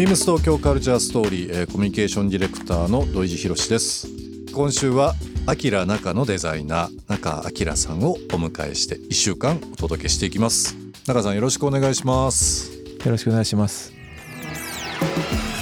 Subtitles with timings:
[0.00, 4.08] ビームス東京カルチャーストーリー、えーコミュニケーションディレクターの土井地博です
[4.50, 5.12] 今週は
[5.44, 10.74] アキラ中のデザイナー中明さんをお迎えして1週間お届けしていきます
[11.06, 13.92] 中さんよろしくお願いしますよろしくお願いします。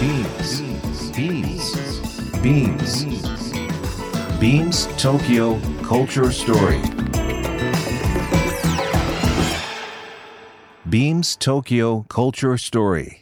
[0.00, 0.62] Beams.
[1.12, 1.74] Beams.
[2.40, 3.06] Beams.
[4.40, 6.80] Beams Tokyo Culture Story.
[10.88, 13.21] Beams Tokyo Culture Story.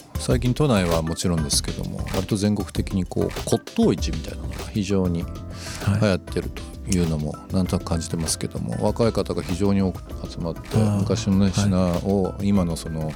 [0.21, 6.61] 最近都内はもちろんですけども割と全国的にこう骨董市みたいなのが非常にはい流行ってると
[6.95, 13.11] いうのもなんとなく感じてますけども若い方が非常に多く集まって昔の、品を今のその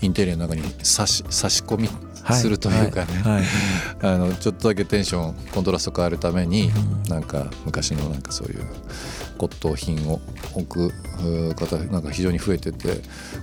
[0.00, 3.32] インテリアの中に差し差し込みはいするというかね、はい。
[3.34, 3.44] はい。
[4.02, 7.10] あのちょっとだけテンションコントラスト変えるために、うん。
[7.10, 8.64] なんか昔のなんかそういう
[9.38, 10.20] 骨董品を
[10.54, 10.92] 置く
[11.50, 13.00] う方なんか非常に増えてて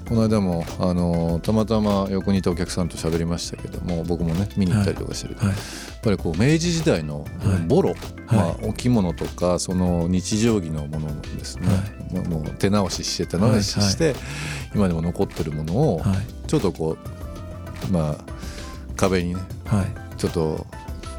[0.07, 5.55] この間もあのたまたま横にいたお客さんと喋りましたけども僕もね見に行ったりとかしてると、はい。
[5.55, 7.25] やっぱりこう明治時代のは
[7.59, 7.93] いボロ、
[8.27, 11.67] まあは、お着物とかその日常着のものですね、
[12.13, 14.15] はもう手直しして手直しして、
[14.75, 16.17] 今でも残ってるものをはい。
[16.47, 16.97] ちょっとこ
[17.89, 18.32] うまあ
[18.95, 20.17] 壁にねはい。
[20.17, 20.65] ちょっと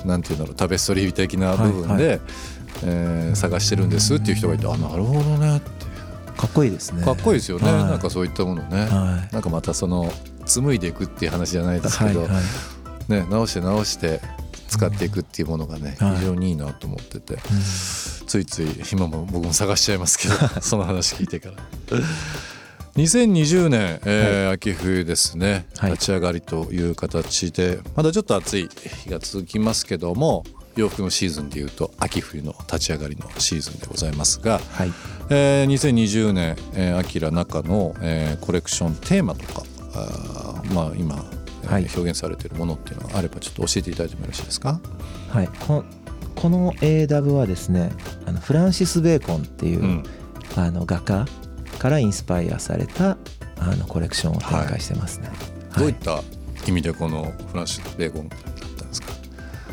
[0.05, 2.20] なんていうんだろうタペストリー的な部分で、はい
[2.84, 5.84] えー探してるんですっていう人がいてあなるほどねって
[6.36, 7.05] かっこいいですね。
[7.05, 7.84] かっこいいですよね、はい。
[7.84, 9.33] なんかそういったものね、はい。
[9.33, 10.11] なんかまたその
[10.45, 12.41] 紡いでいくっていう話じゃないですけど、はいは
[13.08, 13.12] い。
[13.12, 14.20] ね、直して直して
[14.69, 16.17] 使っていくっていうものがね、はい。
[16.17, 17.41] 非常にいいなと思ってて、うん。
[18.27, 21.98] ついつい今も僕も探しちゃいますけど その話聞いてから。
[22.96, 25.92] 2020年、えー秋冬ですね、はい。
[25.92, 30.44] 立ち上がりという形でまだちょっと暑い日が続きますけども
[30.77, 34.92] 洋服のシーズンでいうと秋冬の立ち上がりのシーズンでございますが、はい。
[35.30, 39.62] えー2020年、えー、秋ら中の、えーコレクションテーマとか
[39.94, 41.16] あーまあ今、
[41.64, 41.83] えーはい。
[41.83, 44.80] 表現されているものっていうのがあればちょっと教えていただいてもよろしいですか？
[45.30, 45.48] はい。
[45.66, 45.83] こ
[46.36, 47.90] この AW はですね
[48.27, 50.02] あのフランシス・ベーコンっていう、うん。
[50.56, 51.27] あの画家
[51.84, 53.18] からインスパイアされた
[53.58, 55.28] あのコレクションを展開してますね。
[55.77, 56.22] どういった
[56.67, 59.08] 意味でこのフランシス・ベーコンだったんですか？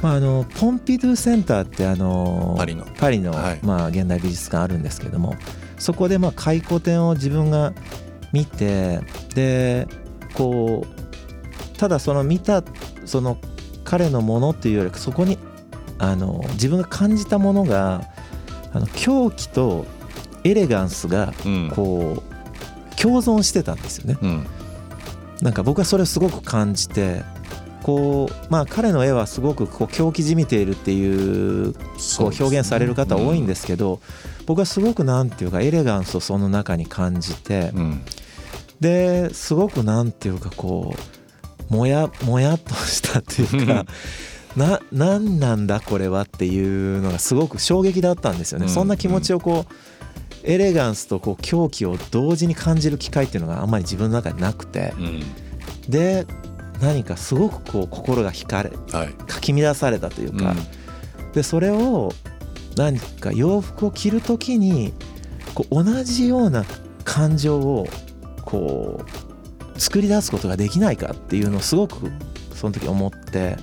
[0.02, 2.86] まあ、あのポンピドゥセンターってあのパリの。
[2.98, 3.60] パリの、はい。
[3.64, 5.38] まあ、現代美術館あるんですけども
[5.80, 7.72] そこでまあ回顧展を自分が
[8.34, 9.00] 見て
[9.34, 9.88] で
[10.34, 12.62] こうただその見た
[13.06, 13.38] その
[13.86, 15.38] 彼のものっていうよりそこに
[15.98, 18.02] あの自分が感じたものが
[18.74, 19.86] あの狂気と
[20.44, 21.72] エレガンスがうん。
[21.76, 24.18] こう共存してたんですよね。
[24.22, 24.46] うん。
[25.42, 27.24] なんか僕はそれをすごく感じて
[27.82, 31.80] こうまあ彼の絵はすごくこう狂気じみているっていうこ
[32.20, 34.02] う表現される方多いんですけど、
[34.46, 38.02] 僕はすごくなんていうかエレガンスをその中に感じて、うん。
[38.80, 40.96] ですごくなんていうかこ
[41.70, 43.86] うもやもやっとしたっていうか
[44.56, 48.72] な何なんだこれはっていうのがすごく衝撃だったんですよね、うん。
[48.72, 49.74] そんな気持ちをこう
[50.44, 54.94] エレガンスとこう狂気を同時に感じる機会っていうのがあんまり自分の中になくて。
[54.98, 55.24] うん。
[55.90, 56.26] で
[56.80, 59.14] 何かすごくこう心が惹かれはい。
[59.14, 60.54] かき乱されたというか、う
[61.24, 61.32] ん。
[61.34, 62.12] でそれを
[62.76, 64.94] 何か洋服を着る時に
[65.54, 66.66] こう同じような
[67.04, 67.88] 感情を
[68.46, 69.04] こ
[69.76, 72.12] う作り出すことができないかっていうのをすごく
[72.54, 73.58] その時思って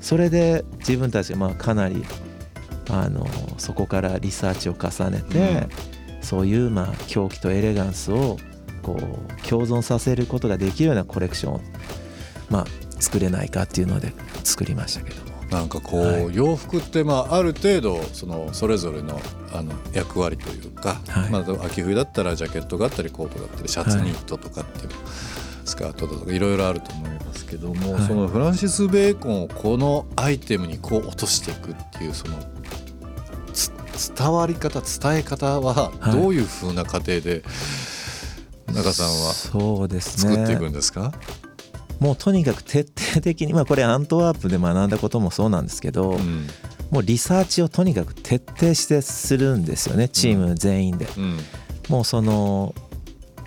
[0.00, 2.04] それで自分たちまあかなり
[2.90, 3.26] あの
[3.58, 5.68] そこからリサーチを重ねて、
[6.22, 8.38] そういうまあ狂気とエレガンスを
[8.82, 11.60] こう共存させることができるようなコレクションを
[12.50, 12.66] まあ
[13.00, 14.12] 作れないかっていうので
[14.44, 15.32] 作りましたけども。
[15.50, 16.34] なんかこう、はい。
[16.34, 19.20] 洋服ってまあある程度そのそれぞれの
[19.52, 21.30] あの役割というか、はい。
[21.30, 24.88] まあ、秋冬だったらジャケットがあったりコートがあったりシャツはいニットとかっていう、
[25.66, 28.02] スカートだとかいろいろあると思いますけども、はい。
[28.04, 32.81] そのフランシス・ベーコンをこのアイテムにこう落としていくっていうそのつ
[34.16, 36.12] 伝わり方伝え方ははい。
[36.12, 37.42] どういうふうな過程で
[38.66, 40.32] 中さんはそうですね。
[40.34, 41.12] 作っていくんですか、
[42.00, 46.46] もうとにかく徹底的にまあこれアントワープで学んだこともそうなんですけど、うん。
[46.90, 51.38] もうリサーチをとにかく徹底してするんですよねチーム全員で、うん。
[51.88, 52.74] もうその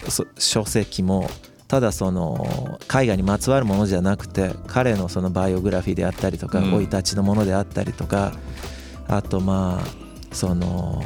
[0.10, 1.30] そ書籍も
[1.68, 6.72] ただその絵画にまつわるものじゃなくて彼のそのバイオグラフィーであったりとかうん。
[6.72, 8.34] 生い立ちのものであったりとか
[9.08, 10.05] あとまあ
[10.36, 11.04] その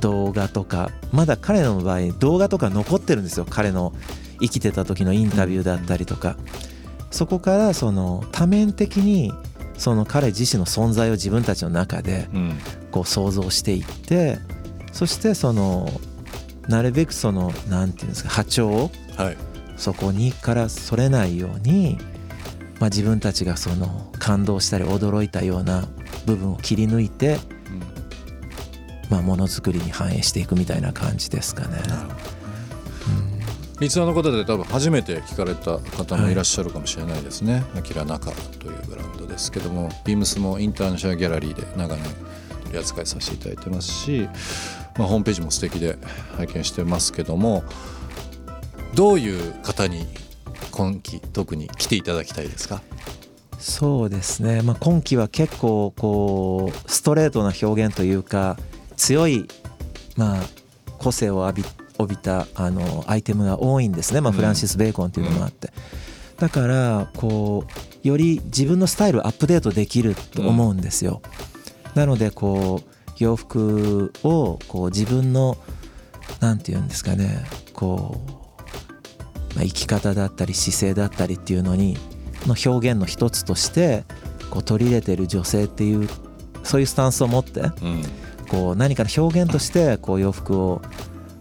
[0.00, 3.46] 動画とかまだ彼の場合動画とか残ってるんですよ。
[3.48, 3.92] 彼の
[4.40, 6.36] 生きてた時のインタビューだったりとか。
[7.10, 9.32] そこからその多面的に
[9.78, 12.58] その彼自身の存在を自分たちの中でうん。
[12.90, 14.38] こう想像していって
[14.92, 15.88] そしてその
[16.68, 19.36] なるべくそのなんていうんですか波長をはい。
[19.76, 21.98] そこにからそれないように、
[22.80, 25.86] まあ、自分たちがその感動したり驚いたような
[26.24, 27.38] 部分を切り抜いて、
[29.10, 31.82] まあ、ものづくりに反映していくみたいな感じですかね。
[33.78, 37.62] リスナーの方で多分初めて聞かれた方もいらっしゃるかもしれないですね。
[37.76, 42.04] アキラ中というブランドですけども、ビームスもインターナショナルギャラリーで長年
[42.64, 44.28] 取り扱いさせていただいてますし、
[44.96, 45.98] まあ、ホームページも素敵で
[46.38, 47.64] 拝見してますけども、
[48.94, 50.06] どういう方に
[50.70, 52.80] 今期特に来ていただきたいですか？
[53.58, 58.56] そうですね、まあ、今期は結構こうストレートな表現というか
[58.96, 59.46] 強い、
[60.16, 60.42] まあ、
[60.98, 61.64] 個性を浴び
[61.98, 64.36] 帯びたあのアイテムが多いんですね、まあ、うん。
[64.36, 65.72] フランシス・ベーコンというのもあって、
[66.38, 67.64] だからこ
[68.04, 71.22] うより自分のスタイルをアップデートできると思うんですよ、
[71.94, 75.56] なのでこう洋服をこう自分の
[76.40, 77.44] なんて言うんですかね。
[77.72, 78.20] こ
[79.52, 81.96] う、まあ、生き方だったり姿勢だったりっていうのに
[82.46, 84.04] の表現の一つとして
[84.50, 86.08] こう取り入れてる女性っていう
[86.62, 88.02] そういうスタンスを持ってうん、
[88.48, 90.82] こう何かの表現としてこう洋服を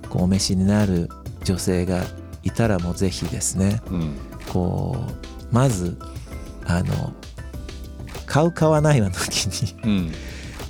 [0.09, 1.09] こうお召しになる
[1.43, 2.03] 女性が
[2.43, 4.15] いたらもうぜひですねうん、
[4.51, 4.95] こ
[5.51, 5.97] うまず
[6.65, 7.13] あの
[8.25, 10.11] 買う買わないの時にうん、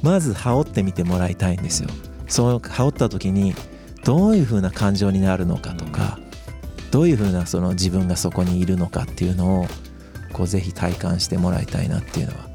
[0.04, 1.90] まず羽織ってみてもらいたいんですよ。
[2.28, 3.56] そう羽織った時に
[4.04, 6.20] どういう風な感情になるのかとか、
[6.92, 9.68] どういう風なその自分がそこにいるのかっていうのを
[10.32, 12.50] こうぜひ体感してもらいたいなっていうのは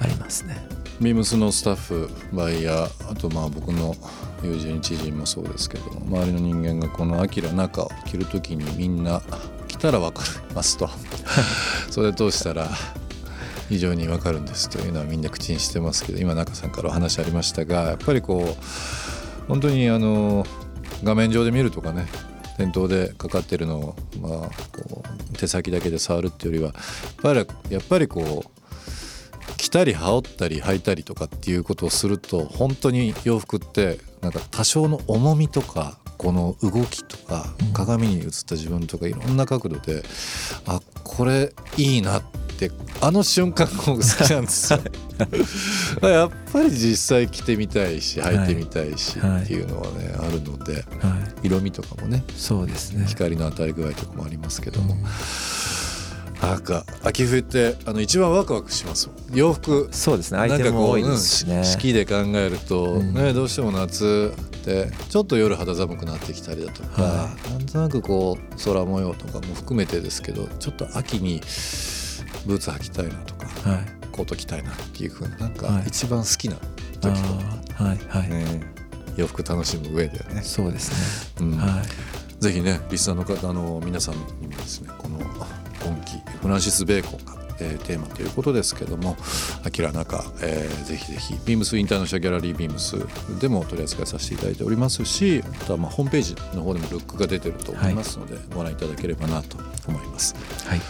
[0.00, 0.56] ありますね。
[1.00, 3.94] ビームスのスタッフバイヤーあとまあ僕の
[4.42, 9.22] 友人知人もそうですけども周りの人間がこの「アキラ中」を着る時にみんな
[9.68, 10.88] 着たら分かりますと。
[11.90, 12.68] それ通したら
[13.68, 20.46] 非常に分かるんですというのはみんな口にしてますけど今中さんからお話ありましたがやっぱりこう本当にあの
[21.04, 22.06] 画面上で見るとかね
[22.56, 24.32] 店頭でかかってるのを、まあ、
[24.76, 28.57] こう手先だけで触るっていうよりはやっぱりやっぱりこう
[29.68, 37.72] 着たり羽織ったり履いたりとかっていうことをすると本当に洋服ってなんか多少の重みとかこの動きとかうん。
[37.74, 40.02] 鏡に映った自分とかいろんな角度で
[40.66, 42.22] あこれいいなっ
[42.58, 42.70] て
[43.02, 44.80] あの瞬間が僕好きなんですよ。
[46.08, 49.42] やっぱり実際着てみたいし履いてみたいしはい。
[49.42, 53.04] っていうのはねあるのではい、色味とかもねそうですね。
[53.06, 55.04] 光の当たり具合とかもありますけども、うん
[56.42, 60.38] なんか秋冬ってあの一番ワクワクします洋服そうですね。
[60.38, 61.58] アイテムも多いですしね。
[61.58, 71.40] うん四季で考えると、うんね、どうしても夏ってちょっと夜肌寒くなってきたりだとか、はなんとなくこう空模様とかも含めてですけどちょっと秋に
[72.46, 73.98] ブーツ履きたいなとかはい。
[74.12, 76.58] コート着たいなっていうふうになんかはい一番好きなあ
[77.00, 78.62] 時と、ーはいはい、ね
[79.16, 81.58] 洋服楽しむ上ではね、そうですうんね。
[81.58, 82.42] はい。
[82.42, 85.18] ぜひねリスナーの方あの皆さんにもですねこの
[86.48, 89.16] フランシス・ベーコンが、えーテーマということですけども
[89.64, 92.96] 「アキラ中」えーぜひぜひビームスインターナショナルギャラリービームス
[93.40, 100.34] でも取り扱いさせていただいておりますしあとはまあホームページの方でもルックが出てると思いますので、ご覧いただければなと思います。
[100.66, 100.80] はい。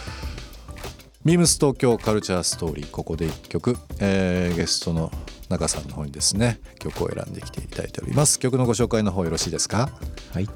[1.25, 5.11] ビームス東京カルチャーストーリーここで1曲、えーゲストの
[5.49, 9.89] 中さんの方にですね曲を選んできていただいております曲のご紹介の方よろしいですか？
[10.33, 10.47] はい。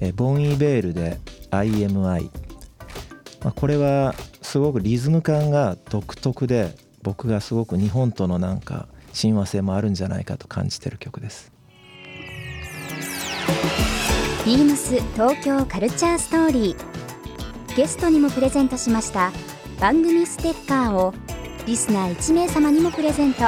[0.00, 1.18] えーボン・イ・ベールで
[1.50, 2.30] IMI。
[3.44, 11.52] まあ、これはすごくリズム感が独特で僕がすごく日本とのなんか親和性もあるんじゃないかと感じてる曲です。
[14.46, 17.76] ビームス東京カルチャーストーリー。
[17.76, 19.32] ゲストにもプレゼントしました
[19.80, 21.12] 番組ステッカーを
[21.66, 23.42] リスナー1名様にもプレゼント。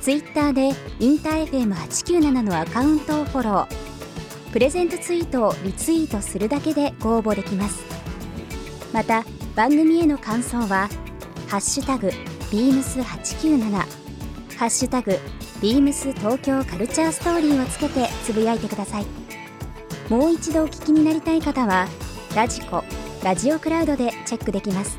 [0.00, 3.66] ツイッターでインター FM897 のアカウントをフォロー。
[4.52, 7.95] プレゼントツイートをリツイートするだけでご応募できます。
[8.96, 9.24] また
[9.54, 10.88] 番組への感想は
[11.48, 12.10] 「ハッシュタグ
[12.50, 13.70] ビームス897」
[14.56, 15.18] 「ハッシュタグ
[15.60, 19.06] ビームス東京カルチャーストーリーをつけてつぶやいてください。
[20.08, 21.88] もう一度お聞きになりたい方は
[22.34, 22.84] ラジコ
[23.22, 24.96] ラジオクラウドでチェックできます。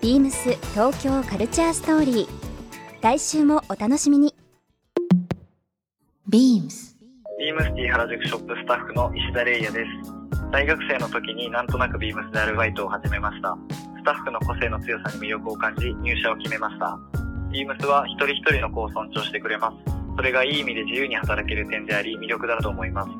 [0.00, 2.28] ビームス東京カルチャーストーリー。
[3.02, 4.36] 来週もお楽しみに。
[6.30, 6.94] beams
[7.40, 10.17] ビームスティ原宿ショップスタッフの石田玲也です。
[10.50, 13.56] 大学生の時になんとなくビームスでアルバイトを始めました。
[13.98, 16.98] スタッフの個性の強さに魅力を感じ入社を決めました。
[17.52, 19.76] ビームスは一人一人の子を尊重してくれます。
[20.16, 23.10] それがいい意味で自由に働ける点であり魅力だと思います。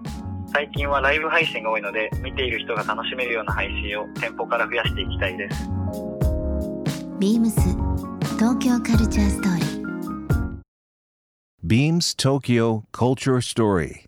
[0.52, 5.68] 最近はライブ配信が多いので見ている人が楽しめるような配信を店舗から増やしていきたいです。
[7.20, 7.60] ビームス
[8.38, 9.68] 東京カルチャーストーリー
[11.62, 14.07] Beams Tokyo Culture Story.